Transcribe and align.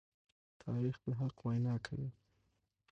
تاریخ 0.63 0.95
د 1.05 1.07
حق 1.19 1.37
وینا 1.45 1.75
کوي. 1.85 2.09